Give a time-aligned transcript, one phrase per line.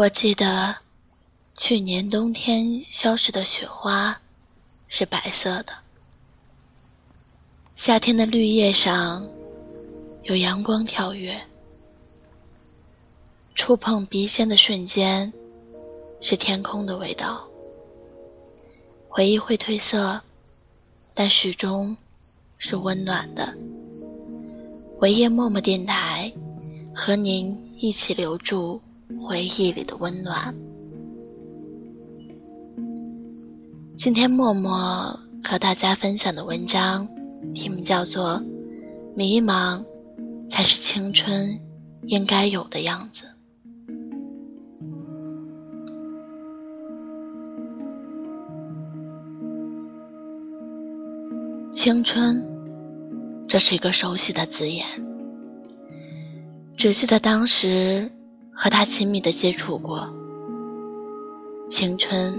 [0.00, 0.74] 我记得
[1.54, 4.18] 去年冬天消失的雪花
[4.88, 5.74] 是白色的，
[7.76, 9.28] 夏天的绿叶上
[10.22, 11.38] 有阳光跳跃，
[13.54, 15.30] 触碰鼻尖的瞬间
[16.22, 17.46] 是天空的味道。
[19.06, 20.18] 回忆会褪色，
[21.12, 21.94] 但始终
[22.56, 23.52] 是温暖的。
[25.00, 26.32] 维叶默默电台
[26.94, 28.80] 和您一起留住。
[29.18, 30.54] 回忆里的温暖。
[33.96, 37.06] 今天默默和大家分享的文章，
[37.54, 38.40] 题目叫做
[39.14, 39.84] 《迷茫
[40.48, 41.58] 才是青春
[42.02, 43.24] 应该有的样子》。
[51.72, 52.42] 青春，
[53.48, 54.86] 这是一个熟悉的字眼。
[56.76, 58.10] 只记得当时。
[58.62, 60.06] 和他亲密的接触过，
[61.70, 62.38] 青春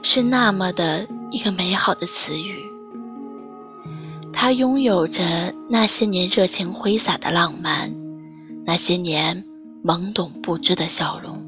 [0.00, 2.64] 是那么的一个美好的词语。
[4.32, 7.92] 他拥有着那些年热情挥洒的浪漫，
[8.64, 9.44] 那些年
[9.84, 11.38] 懵懂不知的笑容。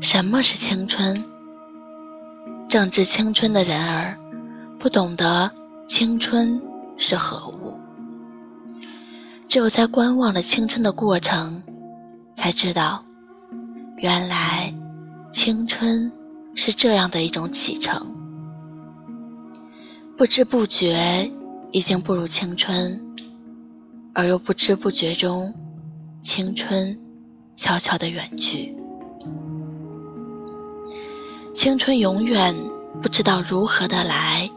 [0.00, 1.14] 什么是青春？
[2.68, 4.18] 正值青春的人儿，
[4.76, 5.48] 不懂得
[5.86, 6.60] 青春
[6.98, 7.65] 是何物。
[9.48, 11.62] 只有在观望了青春的过程，
[12.34, 13.04] 才知道，
[13.98, 14.74] 原来
[15.32, 16.10] 青春
[16.54, 18.14] 是这样的一种启程。
[20.16, 21.30] 不知不觉
[21.72, 23.00] 已经步入青春，
[24.14, 25.54] 而又不知不觉中，
[26.20, 26.98] 青春
[27.54, 28.76] 悄悄的远去。
[31.54, 32.54] 青春永远
[33.00, 34.50] 不知道如何的来，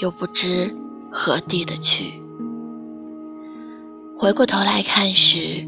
[0.00, 0.74] 又不知
[1.10, 2.12] 何地的去。
[4.20, 5.66] 回过头来看时，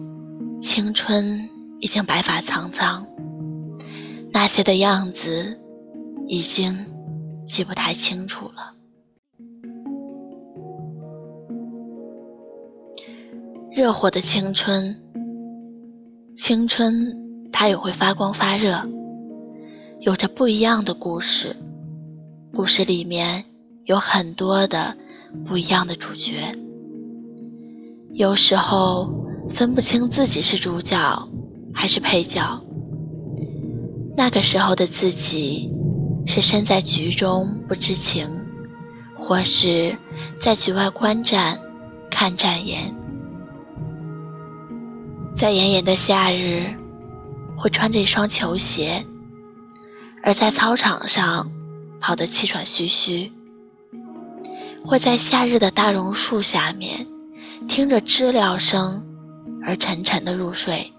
[0.61, 1.49] 青春
[1.81, 3.09] 已经白发苍苍，
[4.31, 5.59] 那些的样子
[6.29, 6.87] 已经
[7.47, 8.75] 记不太清楚了。
[13.71, 15.01] 热火的青春，
[16.37, 18.87] 青春它也会发光发热，
[20.01, 21.57] 有着不一样的故事，
[22.53, 23.47] 故事里面
[23.87, 24.95] 有很多的
[25.47, 26.55] 不一样的主角。
[28.15, 29.11] 有时候
[29.49, 31.29] 分不清自己是主角
[31.73, 32.63] 还是配角。
[34.15, 35.71] 那个时候的自己，
[36.27, 38.29] 是身在局中不知情，
[39.17, 39.97] 或是
[40.39, 41.59] 在局外观战
[42.11, 42.95] 看战颜。
[45.35, 46.67] 在炎炎的夏日，
[47.57, 49.03] 会穿着一双球鞋，
[50.23, 51.51] 而在操场上
[51.99, 53.33] 跑得气喘吁吁；
[54.85, 57.07] 会在夏日的大榕树下面。
[57.69, 59.03] 听着知了声，
[59.65, 60.93] 而沉沉的入睡。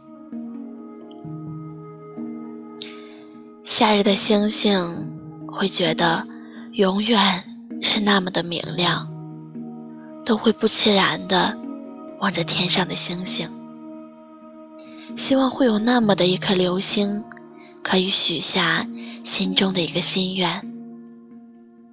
[3.64, 5.10] 夏日的星星
[5.48, 6.26] 会觉得
[6.74, 7.44] 永远
[7.82, 9.08] 是那么的明亮，
[10.26, 11.58] 都会不期然的
[12.20, 13.50] 望着天上的星星，
[15.16, 17.24] 希望会有那么的一颗流星，
[17.82, 18.86] 可以许下
[19.24, 20.62] 心中的一个心愿。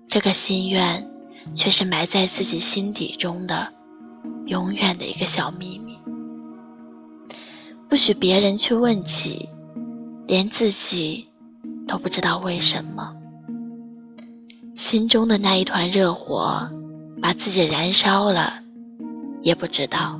[0.08, 1.08] 这个心愿，
[1.54, 3.72] 却是埋在自己心底中的。
[4.46, 5.98] 永远的一个小秘密，
[7.88, 9.48] 不许别人去问起，
[10.26, 11.28] 连自己
[11.86, 13.14] 都不知道为什么。
[14.74, 16.68] 心中的那一团热火，
[17.20, 18.54] 把自己燃烧了，
[19.42, 20.18] 也不知道。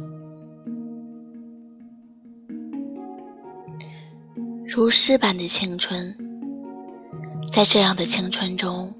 [4.67, 6.15] 如诗般的青春，
[7.51, 8.93] 在这样的青春中，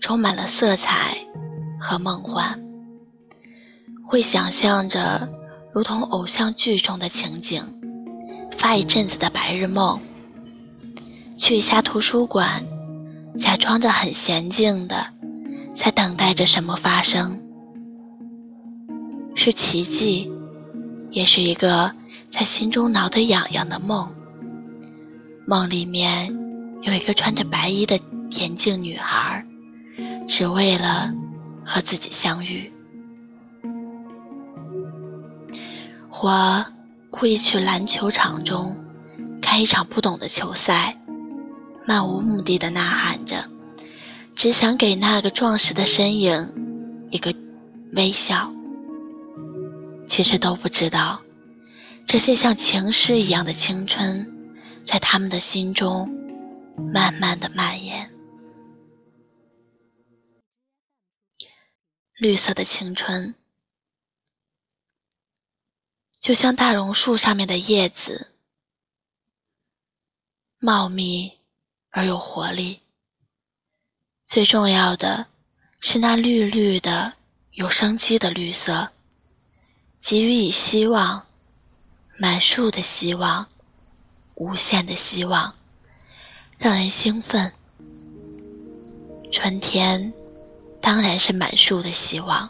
[0.00, 1.16] 充满了色彩
[1.78, 2.63] 和梦幻。
[4.06, 5.28] 会想象着
[5.72, 7.64] 如同偶像剧中的情景，
[8.56, 10.00] 发一阵子的白日梦，
[11.36, 12.62] 去一下图书馆，
[13.36, 15.06] 假装着很娴静的
[15.74, 17.40] 在等待着什么发生，
[19.34, 20.30] 是奇迹，
[21.10, 21.90] 也是一个
[22.28, 24.08] 在心中挠得痒痒的梦。
[25.46, 26.38] 梦里面
[26.82, 27.98] 有一个穿着白衣的
[28.30, 29.44] 恬静女孩，
[30.28, 31.12] 只为了
[31.64, 32.70] 和自己相遇。
[36.22, 36.64] 我
[37.10, 38.74] 故意去篮球场中
[39.42, 40.96] 看一场不懂的球赛，
[41.86, 43.44] 漫无目的的呐喊着，
[44.34, 47.34] 只想给那个壮实的身影一个
[47.92, 48.50] 微笑。
[50.06, 51.20] 其实都不知道，
[52.06, 54.26] 这些像情诗一样的青春，
[54.84, 56.08] 在他们的心中
[56.92, 58.10] 慢慢的蔓延。
[62.18, 63.34] 绿色的青春。
[66.24, 68.28] 就像大榕树上面的叶子，
[70.58, 71.30] 茂密
[71.90, 72.80] 而有活力。
[74.24, 75.26] 最重要的
[75.80, 77.12] 是那绿绿的、
[77.50, 78.88] 有生机的绿色，
[80.00, 81.26] 给予以希望，
[82.16, 83.46] 满树的希望，
[84.36, 85.54] 无限的希望，
[86.56, 87.52] 让人兴奋。
[89.30, 90.10] 春天
[90.80, 92.48] 当然是满树的希望，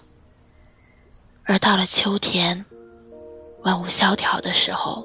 [1.43, 2.65] 而到了秋天。
[3.65, 5.05] 万物萧条的时候，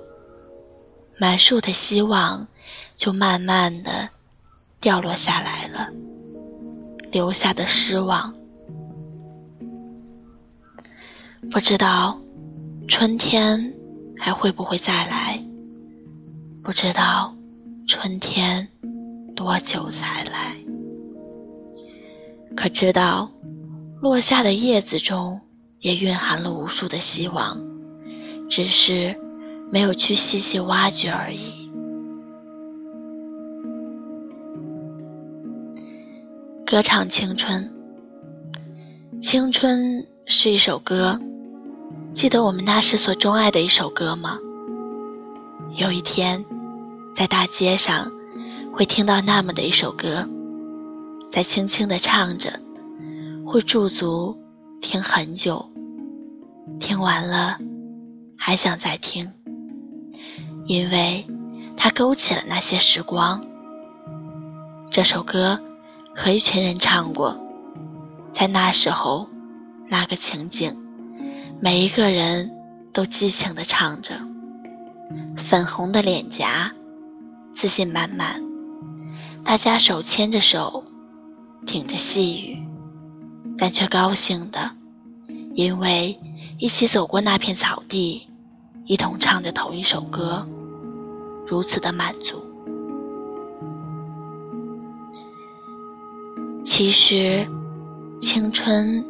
[1.18, 2.46] 满树的希望
[2.98, 4.10] 就慢慢的
[4.82, 5.88] 掉落下来了，
[7.10, 8.34] 留下的失望。
[11.50, 12.20] 不知道
[12.88, 13.74] 春天
[14.18, 15.42] 还会不会再来？
[16.62, 17.34] 不知道
[17.88, 18.68] 春天
[19.38, 20.56] 多久才来？
[22.58, 23.32] 可知道
[24.02, 25.40] 落下的叶子中
[25.80, 27.58] 也蕴含了无数的希望。
[28.50, 29.16] 只是
[29.72, 31.70] 没有去细细挖掘而已。
[36.66, 37.72] 歌唱青春，
[39.22, 41.20] 青春是一首歌，
[42.14, 44.38] 记得我们那时所钟爱的一首歌吗？
[45.76, 46.44] 有一天，
[47.16, 48.12] 在大街上，
[48.74, 50.28] 会听到那么的一首歌，
[51.32, 52.60] 在轻轻的唱着，
[53.46, 54.36] 会驻足
[54.82, 55.64] 听很久，
[56.80, 57.60] 听完了。
[58.42, 59.32] 还想再听，
[60.66, 61.28] 因为
[61.76, 63.46] 它勾起了那些时光。
[64.90, 65.60] 这首歌
[66.16, 67.38] 和一群人唱过，
[68.32, 69.28] 在那时候，
[69.90, 70.74] 那个情景，
[71.62, 72.50] 每一个人
[72.94, 74.18] 都激情地唱着，
[75.38, 76.72] 粉红的脸颊，
[77.54, 78.42] 自信满满，
[79.44, 80.86] 大家手牵着手，
[81.68, 82.58] 听着细雨，
[83.58, 84.72] 但却高兴的，
[85.54, 86.18] 因为
[86.58, 88.26] 一起走过那片草地。
[88.90, 90.44] 一同唱着同一首歌，
[91.46, 92.44] 如此的满足。
[96.66, 97.48] 其实，
[98.20, 99.06] 青春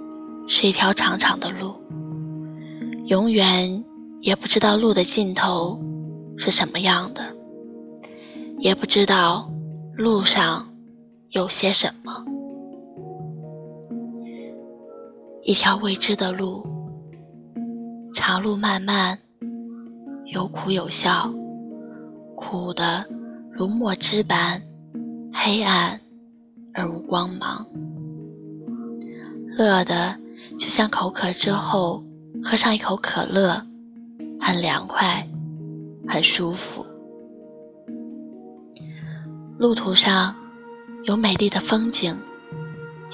[0.49, 1.73] 是一条长长的路，
[3.05, 3.81] 永远
[4.19, 5.79] 也不知道路的尽头
[6.37, 7.33] 是什么样的，
[8.57, 9.49] 也不知道
[9.95, 10.69] 路上
[11.29, 12.25] 有些什么。
[15.43, 16.67] 一条未知的路，
[18.13, 19.17] 长路漫漫。
[20.29, 21.33] 有苦有笑，
[22.35, 23.03] 苦的
[23.51, 24.61] 如墨汁般
[25.33, 25.99] 黑暗
[26.71, 27.65] 而无光芒；
[29.57, 30.15] 乐的
[30.59, 32.03] 就像口渴之后
[32.43, 33.65] 喝上一口可乐，
[34.39, 35.27] 很凉快，
[36.07, 36.85] 很舒服。
[39.57, 40.35] 路途上
[41.05, 42.15] 有美丽的风景，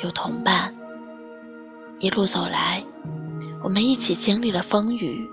[0.03, 0.75] 有同伴，
[1.99, 2.83] 一路走来，
[3.63, 5.25] 我们一起经历了风雨。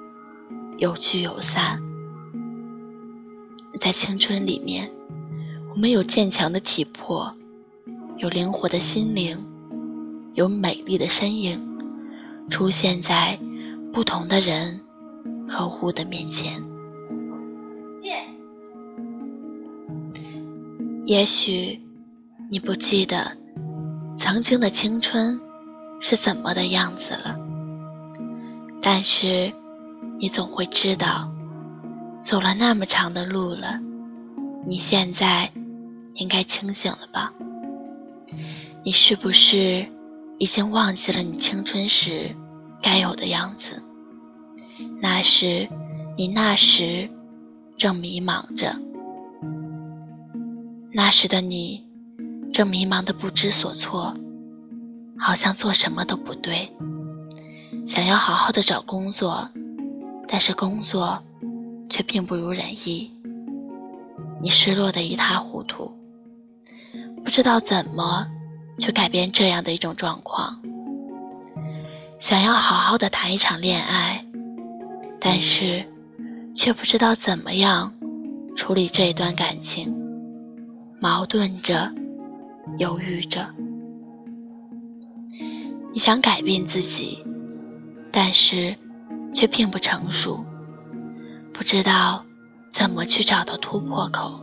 [0.83, 1.81] 有聚有散，
[3.81, 4.91] 在青春里面，
[5.73, 7.33] 我们有坚强的体魄，
[8.17, 9.39] 有灵活的心灵，
[10.35, 11.65] 有美丽的身影，
[12.51, 13.39] 出现在
[13.93, 14.81] 不同的人
[15.49, 16.61] 和物的面前。
[21.07, 21.81] 也许
[22.51, 23.31] 你不记得
[24.17, 25.41] 曾经的青春
[26.01, 27.39] 是怎么的样子了，
[28.83, 29.53] 但是。
[30.23, 31.29] 你总会知道，
[32.21, 33.81] 走了那么长的路了，
[34.65, 35.51] 你现在
[36.15, 37.33] 应该清醒了吧？
[38.85, 39.85] 你是不是
[40.39, 42.37] 已经忘记了你青春时
[42.81, 43.83] 该有的样子？
[45.01, 45.69] 那是
[46.17, 47.11] 你那时
[47.77, 48.77] 正迷茫着，
[50.93, 51.85] 那时的你
[52.53, 54.15] 正迷茫的不知所措，
[55.19, 56.71] 好像做什么都不对，
[57.85, 59.51] 想要好好的找工作。
[60.33, 61.23] 但是工作
[61.91, 63.11] 却并不如人意，
[64.41, 65.93] 你失落的一塌糊涂，
[67.23, 68.27] 不知道怎么
[68.79, 70.59] 去改变这样的一种状况。
[72.19, 74.25] 想要好好的谈一场恋爱，
[75.21, 75.85] 但是
[76.55, 77.93] 却不知道怎么样
[78.57, 79.95] 处理这一段感情，
[80.99, 81.93] 矛盾着，
[82.79, 83.47] 犹豫着。
[85.93, 87.23] 你想改变自己，
[88.11, 88.75] 但是。
[89.33, 90.45] 却并不成熟，
[91.53, 92.25] 不知道
[92.71, 94.41] 怎么去找到突破口。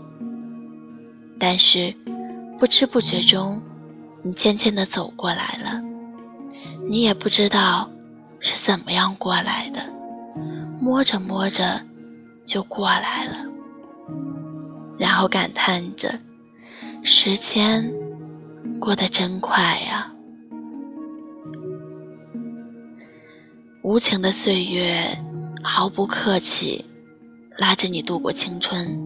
[1.39, 1.95] 但是
[2.57, 3.61] 不知不觉中，
[4.23, 5.81] 你渐渐的走过来了。
[6.89, 7.89] 你也不知道
[8.39, 9.81] 是怎么样过来的，
[10.79, 11.79] 摸着摸着
[12.43, 13.37] 就过来了，
[14.97, 16.19] 然后感叹着
[17.03, 17.89] 时间
[18.81, 20.11] 过得真快呀。
[23.81, 25.17] 无情的岁月
[25.63, 26.83] 毫不客气
[27.57, 28.99] 拉着你度过青春，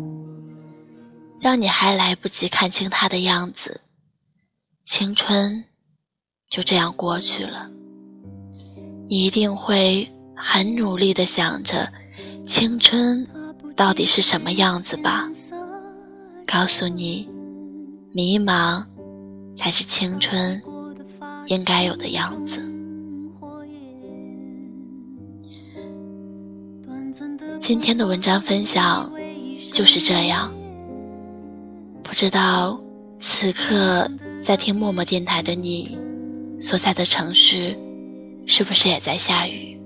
[1.39, 3.81] 让你还来不及看清他的样子，
[4.83, 5.63] 青春
[6.49, 7.69] 就这样过去了。
[9.07, 11.91] 你一定会很努力的想着，
[12.43, 13.27] 青春
[13.75, 15.29] 到底是什么样子吧？
[16.47, 17.29] 告诉你，
[18.11, 18.83] 迷茫
[19.55, 20.59] 才是青春
[21.45, 22.72] 应该有的样子。
[27.63, 29.09] 今天的文章分享
[29.71, 30.53] 就是这样。
[32.03, 32.77] 不知道
[33.17, 35.97] 此刻在听默默电台的你，
[36.59, 37.79] 所在的城市
[38.45, 39.79] 是不是也在下雨？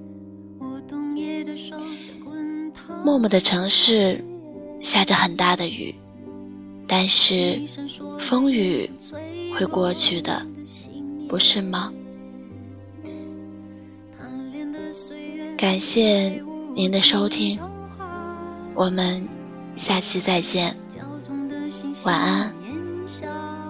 [3.05, 4.25] 默默的城市
[4.81, 5.93] 下着很大的雨。
[6.87, 7.61] 但是，
[8.17, 8.89] 风雨
[9.53, 10.43] 会过去的，
[11.29, 11.93] 不是吗？
[15.55, 16.43] 感谢
[16.77, 17.59] 您的收听，
[18.75, 19.27] 我们
[19.75, 20.77] 下期再见，
[22.03, 22.53] 晚安，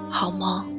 [0.10, 0.77] 好梦。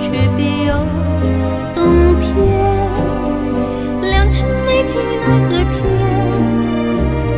[0.00, 0.04] 却
[0.36, 0.72] 别有
[1.74, 2.30] 洞天。
[4.02, 5.76] 良辰美景奈何天？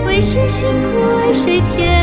[0.07, 1.98] 为谁辛苦为谁甜？